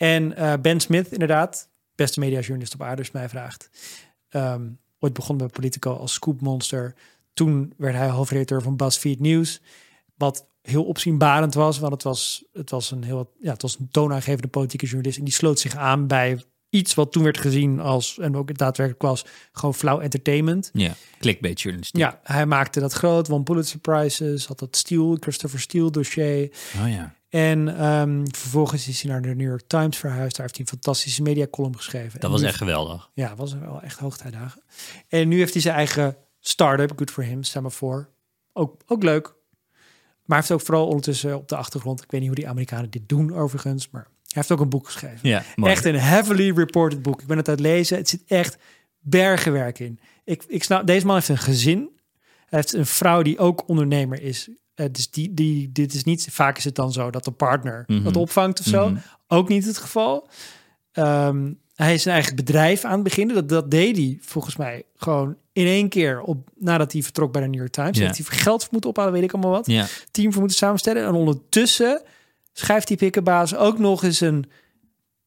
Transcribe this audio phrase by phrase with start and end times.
[0.00, 3.70] En eh, Ben Smith, inderdaad, beste mediajournalist op aarde, mij vraagt.
[4.28, 6.94] Ehm, ooit begonnen bij Politico als scoopmonster.
[7.32, 9.60] Toen werd hij hoofdredacteur van BuzzFeed News.
[10.14, 13.88] Wat heel opzienbarend was, want het was, het was een heel ja, het was een
[13.90, 15.18] toonaangevende politieke journalist.
[15.18, 19.02] En die sloot zich aan bij iets wat toen werd gezien als, en ook daadwerkelijk
[19.04, 20.70] was, gewoon flauw entertainment.
[20.72, 22.00] Ja, clickbait journalistiek.
[22.00, 26.50] Ja, hij maakte dat groot, won Pulitzer Prizes, had dat Steele, Christopher Steele dossier.
[26.82, 27.14] Oh ja.
[27.28, 30.36] En ehm, vervolgens is hij naar de New York Times verhuisd.
[30.36, 32.20] Daar heeft hij een fantastische media column geschreven.
[32.20, 33.10] Dat was nu- echt geweldig.
[33.14, 34.62] Ja, was wel echt hoogtijdagen.
[35.08, 38.08] En nu heeft hij zijn eigen start-up, good for him, stel maar voor.
[38.52, 39.26] Ook, ook leuk.
[40.24, 42.90] Maar hij heeft ook vooral ondertussen op de achtergrond, ik weet niet hoe die Amerikanen
[42.90, 45.28] dit doen overigens, maar hij heeft ook een boek geschreven.
[45.28, 45.72] Ja, mooi.
[45.72, 47.20] Echt een heavily reported boek.
[47.20, 47.96] Ik ben het aan het lezen.
[47.96, 48.56] Het zit echt
[48.98, 50.00] bergenwerk in.
[50.24, 51.90] Ik, ik snap, deze man heeft een gezin.
[52.46, 54.48] Hij heeft een vrouw die ook ondernemer is.
[54.74, 57.84] Eh, dus die, die, dit is niet, vaak is het dan zo dat de partner
[57.86, 58.02] Mhm.
[58.02, 58.88] dat opvangt of zo.
[58.90, 59.00] Mhm.
[59.28, 60.28] Ook niet het geval.
[60.92, 63.34] Ehm, hij is zijn eigen bedrijf aan het beginnen.
[63.34, 67.42] Dat, dat deed hij volgens mij gewoon in één keer op, nadat hij vertrok bij
[67.42, 67.98] de New York Times.
[67.98, 68.04] Ja.
[68.04, 71.04] Heeft hij geld moeten ophalen, weet ik allemaal wat Ja, team voor moeten samenstellen.
[71.06, 72.02] En ondertussen
[72.52, 74.50] schrijft die pikkenbaas ook nog eens een,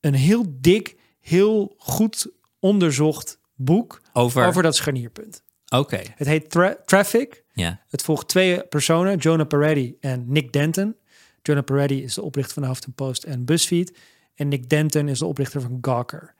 [0.00, 2.26] een heel dik, heel goed
[2.58, 4.46] onderzocht boek over...
[4.46, 5.42] over dat scharnierpunt.
[5.68, 7.44] Oké, Het heet Tra- Traffic.
[7.52, 7.80] ja.
[7.88, 10.96] Het volgt twee personen, Jonah Peretti en Nick Denton.
[11.42, 13.98] Jonah Peretti is de oprichter van de Huffington Post en BuzzFeed.
[14.34, 16.34] En Nick Denton is de oprichter van Gawker.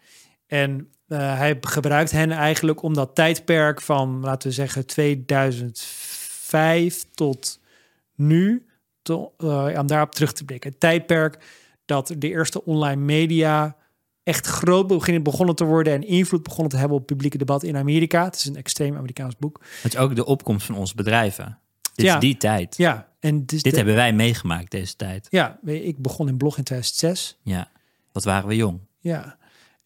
[0.46, 7.60] En eh, hij gebruikt hen eigenlijk om dat tijdperk van, laten we zeggen, 2005 tot
[8.14, 8.66] nu,
[9.02, 10.70] to, eh, om daarop terug te blikken.
[10.70, 11.38] Het tijdperk
[11.84, 13.76] dat de eerste online media
[14.22, 17.62] echt groot beginnen begonnen te worden en invloed begonnen te hebben op het publieke debat
[17.62, 18.24] in Amerika.
[18.24, 19.60] Het is een extreem Amerikaans boek.
[19.82, 21.58] Het is ook de opkomst van onze bedrijven.
[21.94, 22.14] Dit Ja.
[22.14, 22.76] is die tijd.
[22.76, 25.26] Ja, en dus Dit de- hebben wij meegemaakt, deze tijd.
[25.30, 27.38] Ja, ik begon in blog in 2006.
[27.42, 27.70] Ja.
[28.12, 28.80] Wat waren we jong.
[29.00, 29.36] Ja.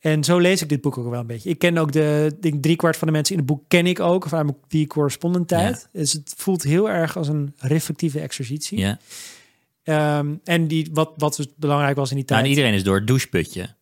[0.06, 1.50] En zo lees ik dit boek ook wel een beetje.
[1.50, 4.00] Ik ken ook de, ik denk driekwart van de mensen in het boek ken ik
[4.00, 5.88] ook, of aan die correspondent tijd.
[5.92, 8.78] Dus het voelt heel erg als een reflectieve exercitie.
[8.78, 8.98] Ja.
[9.82, 12.44] Ehm, en die, wat, wat dus belangrijk was in die Nou, tijd.
[12.52, 13.74] en iedereen is door het doucheputje.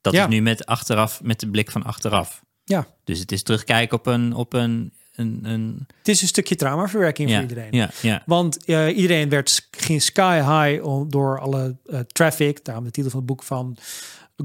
[0.00, 0.22] Dat Ja.
[0.22, 2.42] is nu met achteraf, met de blik van achteraf.
[2.64, 2.86] Ja.
[3.04, 7.28] Dus het is terugkijken op een, op een, een, een Het is een stukje traumaverwerking
[7.30, 7.72] ja, voor iedereen.
[7.72, 8.22] Ja, ja.
[8.26, 12.64] Want eh, iedereen werd ging sky high door alle eh, traffic.
[12.64, 13.76] Daarom de titel van het boek van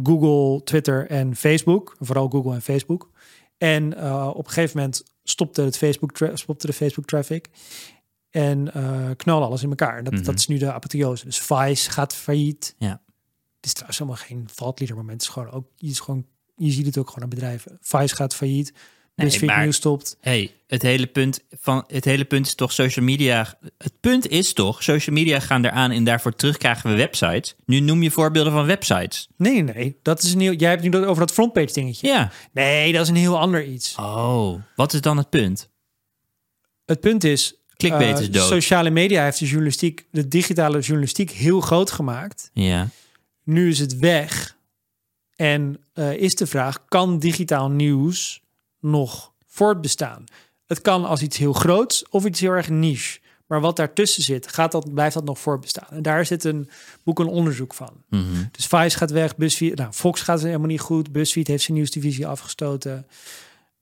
[0.04, 1.96] Google, Twitter en Facebook.
[2.00, 3.10] Vooral Google en Facebook.
[3.58, 7.50] En eh, op een gegeven moment stopte, het Facebook stopte de Facebook traffic.
[8.30, 9.98] En eh knalde alles in elkaar.
[9.98, 10.24] En dat, Mhm.
[10.24, 11.26] dat is nu de apotheose.
[11.26, 12.76] Dus Vice gaat failliet.
[12.78, 13.02] Ja.
[13.56, 15.14] Het is trouwens helemaal geen valtlieder moment.
[15.14, 16.26] Het is gewoon ook, je, is gewoon,
[16.56, 17.78] je ziet het ook gewoon aan bedrijven.
[17.82, 18.74] Vice gaat failliet.
[19.18, 20.18] Nee, BuzzFeed maar- News stopt.
[20.22, 23.58] Hey, het hele punt van het hele punt is toch social media.
[23.78, 27.56] Het punt is toch, social media gaan eraan en daarvoor terug krijgen we websites.
[27.66, 29.28] Nu noem je voorbeelden van websites.
[29.38, 30.00] Nee, nee.
[30.02, 32.08] Dat is een heel, jij hebt nu dat over dat frontpage dingetje.
[32.08, 32.32] Ja.
[32.52, 33.96] Nee, dat is een heel ander iets.
[33.96, 35.70] Oh, wat is dan het punt?
[36.86, 38.48] Het punt is, Clickbait eh, is dood.
[38.48, 42.50] sociale media heeft de journalistiek, de digitale journalistiek heel groot gemaakt.
[42.54, 42.90] Ja.
[43.44, 44.56] Nu is het weg.
[45.36, 48.42] En eh, is de vraag, kan digitaal nieuws
[48.92, 50.24] nog voortbestaan?
[50.66, 53.20] Het kan als iets heel groots of iets heel erg niche.
[53.48, 55.88] Maar wat daartussen zit, gaat dat, blijft dat nog voortbestaan?
[55.90, 56.70] En daar zit een
[57.04, 58.04] boek een onderzoek van.
[58.10, 58.24] Mhm.
[58.52, 61.12] Dus Vice gaat weg, BuzzFeed, nou, Fox gaat helemaal niet goed.
[61.12, 63.08] BuzzFeed heeft zijn nieuwsdivisie afgestoten.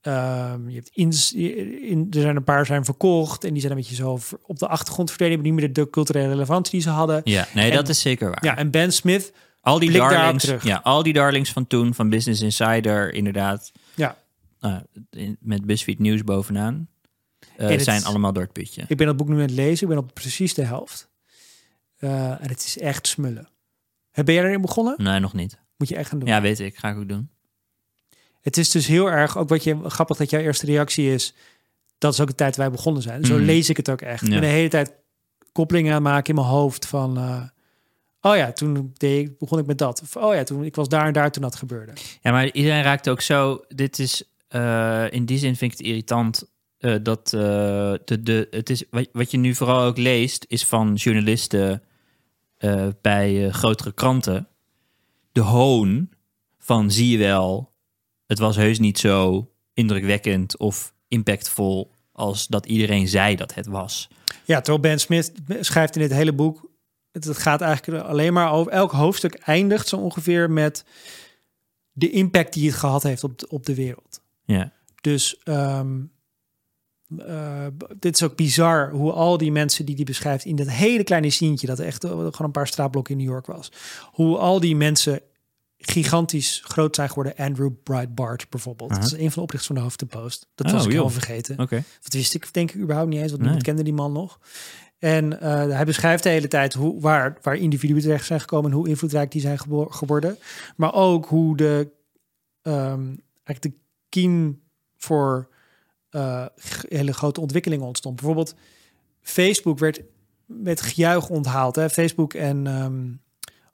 [0.00, 3.78] Ehm, je hebt ins, in, er zijn een paar zijn verkocht en die zijn een
[3.78, 7.20] beetje zo op de achtergrond verdwenen, niet meer de, culturele relevantie die ze hadden.
[7.24, 8.44] Ja, nee, En- dat is zeker waar.
[8.44, 12.40] Ja, en Ben Smith, al die darlings, ja, al die darlings van toen, van Business
[12.42, 13.72] Insider, inderdaad.
[13.94, 14.16] ja,
[15.10, 16.88] in- met BuzzFeed Nieuws bovenaan.
[17.56, 18.84] En het- zijn allemaal door het putje.
[18.88, 21.08] ik ben dat boek nu aan het lezen, ik ben op precies de helft.
[21.96, 23.48] Eh, en het is echt smullen.
[24.12, 24.94] Ben jij erin begonnen?
[25.02, 25.58] Nee, nog niet.
[25.76, 26.28] Moet je echt gaan doen.
[26.28, 26.76] Ja, weet ik.
[26.76, 27.30] Ga ik ook doen.
[28.40, 31.34] Het is dus heel erg, ook wat je grappig dat jouw eerste reactie is,
[31.98, 33.24] dat is ook de tijd waar wij begonnen zijn.
[33.24, 33.44] Zo Mhm.
[33.44, 34.22] lees ik het ook echt.
[34.22, 34.34] Ik Ja.
[34.34, 34.92] ben de hele tijd
[35.52, 37.42] koppelingen aan maken in mijn hoofd van, eh,
[38.20, 40.02] oh ja, toen deed ik, begon ik met dat.
[40.02, 41.92] Of oh ja, toen ik was daar en daar toen dat gebeurde.
[42.22, 43.60] Ja, maar iedereen raakt ook zo.
[43.68, 47.40] Dit is eh, in die zin vind ik het irritant eh, dat eh,
[48.04, 51.82] de, de, het is wat, je nu vooral ook leest is van journalisten
[53.00, 54.48] bij grotere kranten.
[55.32, 56.10] De hoon
[56.58, 57.72] van zie je wel,
[58.26, 64.08] het was heus niet zo indrukwekkend of impactvol als dat iedereen zei dat het was.
[64.44, 66.70] Ja, terwijl Ben Smith schrijft in dit hele boek,
[67.12, 70.84] het, gaat eigenlijk alleen maar over, elk hoofdstuk eindigt zo ongeveer met
[71.92, 74.20] de impact die het gehad heeft op op de wereld.
[74.46, 75.40] Ja, Dus
[77.18, 77.66] eh,
[77.98, 81.30] dit is ook bizar hoe al die mensen die die beschrijft in dat hele kleine
[81.30, 83.72] sientje, dat echt eh, gewoon een paar straatblokken in New York was,
[84.12, 85.20] hoe al die mensen
[85.78, 87.34] gigantisch groot zijn geworden.
[87.36, 88.90] Andrew Breitbart bijvoorbeeld.
[88.90, 90.48] Dat is een van de oprichters van de Huffington-Post.
[90.54, 91.02] Dat Oh, was ik joh.
[91.02, 91.58] al vergeten.
[91.60, 91.82] Oké.
[92.02, 93.50] Dat wist ik denk ik überhaupt niet eens, want Nee.
[93.50, 94.40] niemand kende die man nog.
[94.98, 98.76] En eh, hij beschrijft de hele tijd hoe, waar, waar individuen terecht zijn gekomen en
[98.76, 99.58] hoe invloedrijk die zijn
[99.90, 100.38] geworden.
[100.76, 101.90] Maar ook hoe de,
[102.62, 103.06] ehm,
[103.44, 103.72] eigenlijk de
[104.96, 105.48] voor
[106.10, 106.46] eh,
[106.88, 108.16] hele grote ontwikkelingen ontstond.
[108.16, 108.54] Bijvoorbeeld
[109.20, 110.00] Facebook werd
[110.46, 111.76] met gejuich onthaald.
[111.76, 111.90] Hè?
[111.90, 113.04] Facebook en ehm,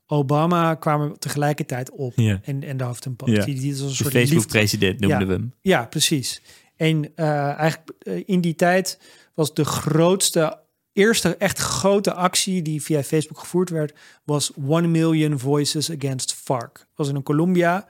[0.06, 2.16] Obama kwamen tegelijkertijd op.
[2.16, 3.30] En, en de Huffington.
[3.30, 3.44] Ja.
[3.44, 5.26] Die, die als een soort Facebook-president noemden Ja.
[5.26, 5.54] we hem.
[5.60, 6.42] ja, precies.
[6.76, 8.98] En eh, eigenlijk eh, in die tijd
[9.34, 10.58] was de grootste,
[10.92, 16.74] eerste echt grote actie die via Facebook gevoerd werd, was One Million Voices Against FARC.
[16.74, 17.88] Dat was in Colombia.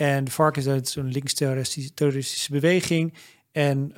[0.00, 3.14] En de FARC is uit zo'n linksterroristische terroristische beweging.
[3.52, 3.92] En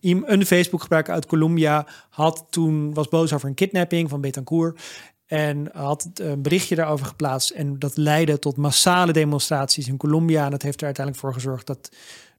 [0.00, 4.80] iem- een Facebook-gebruiker uit Colombia had toen was boos over een kidnapping van Betancourt.
[5.26, 7.50] En had een berichtje daarover geplaatst.
[7.50, 10.44] En dat leidde tot massale demonstraties in Colombia.
[10.44, 11.88] En dat heeft er uiteindelijk voor gezorgd dat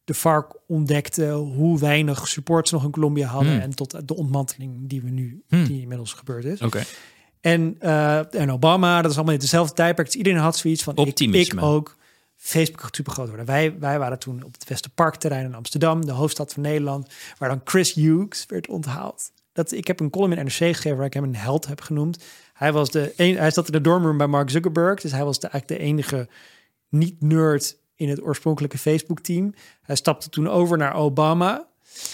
[0.04, 3.52] de FARC ontdekte hoe weinig support ze nog in Colombia hadden.
[3.52, 3.62] Hmm.
[3.62, 5.66] En tot de ontmanteling die we nu, Hmm.
[5.66, 6.62] die inmiddels gebeurd is.
[6.62, 6.84] Oké.
[7.42, 10.08] En, eh, en Obama, dat is allemaal in dezelfde tijdperk.
[10.08, 11.60] Dus iedereen had zoiets van, ik, Optimisme.
[11.62, 11.96] ik ook.
[12.46, 13.46] Facebook gaat super groot worden.
[13.46, 17.62] Wij, wij waren toen op het Westerparkterrein in Amsterdam, de hoofdstad van Nederland, waar dan
[17.64, 19.32] Chris Hughes werd onthaald.
[19.54, 22.24] Dat, ik heb een column in NRC gegeven waar ik hem een held heb genoemd.
[22.54, 25.40] Hij, was de een, hij zat in de dormroom bij Mark Zuckerberg, dus hij was
[25.40, 26.28] de, eigenlijk de enige
[26.90, 29.54] niet-nerd in het oorspronkelijke Facebook-team.
[29.82, 31.68] Hij stapte toen over naar Obama.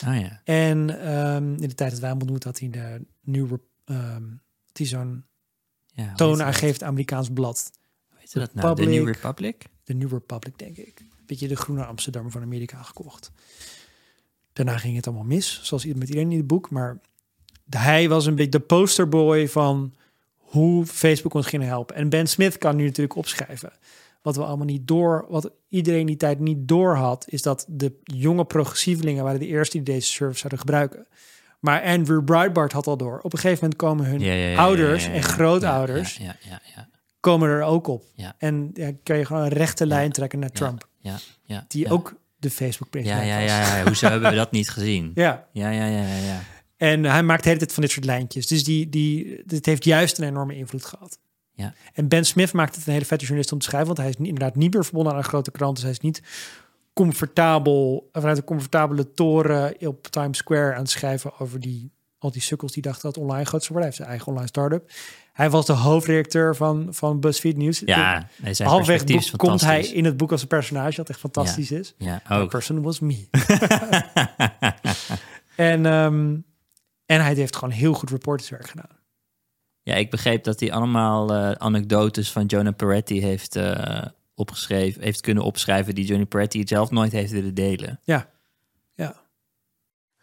[0.05, 0.41] Ah ja.
[0.43, 4.23] En ehm, in de tijd dat wij hem ontmoet had hij de New Rep- ehm,
[4.73, 5.25] hij zo'n
[5.93, 7.71] ja hoe toonaangevend Amerikaans blad.
[8.29, 8.75] Dat nou?
[8.75, 9.65] De New Republic.
[9.83, 11.05] De New Republic, denk ik.
[11.25, 13.31] Beetje de groene Amsterdam van Amerika gekocht.
[14.53, 16.69] Daarna ging het allemaal mis, zoals met iedereen in het boek.
[16.69, 16.99] Maar
[17.69, 19.93] hij was een beetje de posterboy van
[20.37, 21.95] hoe Facebook ons ging helpen.
[21.95, 23.71] En Ben Smith kan nu natuurlijk opschrijven.
[24.21, 27.99] Wat we allemaal niet door, wat iedereen die tijd niet door had, is dat de
[28.03, 31.07] jonge progressievelingen waren de eerste die deze service zouden gebruiken.
[31.59, 33.19] Maar Andrew Breitbart had al door.
[33.21, 36.61] Op een gegeven moment komen hun Ja, ja, ja, ouders en grootouders Ja, ja, ja,
[36.75, 36.89] ja.
[37.21, 38.03] Komen er ook op.
[38.15, 38.35] Ja.
[38.37, 40.55] En ja, kan je gewoon een rechte lijn trekken naar Ja.
[40.59, 40.87] Trump.
[40.97, 41.91] ja, ja, Die ja.
[41.91, 43.49] ook de Ja, Facebook-president ja, was.
[43.49, 43.83] ja, ja.
[43.83, 45.11] Hoezo hebben we dat niet gezien?
[45.15, 46.17] Ja, Ja, ja, ja, ja.
[46.17, 46.41] ja.
[46.77, 48.47] en hij maakt de hele tijd van dit soort lijntjes.
[48.47, 51.19] Dus die, die, dit heeft juist een enorme invloed gehad.
[51.53, 51.73] Ja.
[51.93, 54.15] En Ben Smith maakt het een hele vette journalist om te schrijven, want hij is
[54.15, 55.73] inderdaad niet meer verbonden aan een grote krant.
[55.75, 56.21] Dus hij is niet
[56.93, 62.41] comfortabel, vanuit een comfortabele toren op Times Square aan het schrijven over die, al die
[62.41, 63.89] sukkels die dachten dat online groot zou worden.
[63.91, 64.91] Hij heeft zijn eigen online start-up.
[65.41, 67.81] Hij was de hoofdredacteur van, van BuzzFeed News.
[67.85, 71.19] Ja, nee, zijn Halfweg boek komt hij in het boek als een personage, wat echt
[71.19, 71.93] fantastisch is.
[71.97, 72.49] Ja, ook.
[72.49, 73.27] person was me.
[75.55, 76.37] en, ehm,
[77.05, 78.99] en hij heeft gewoon heel goed reporterswerk gedaan.
[79.81, 84.05] Ja, ik begreep dat hij allemaal eh, anekdotes van Jonah Peretti heeft eh,
[84.35, 87.99] opgeschreven, heeft kunnen opschrijven die Johnny Peretti zelf nooit heeft willen delen.
[88.03, 88.29] Ja.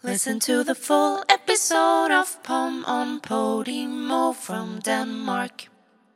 [0.09, 5.69] Listen to the full episode of Pom on Podimo from Denmark.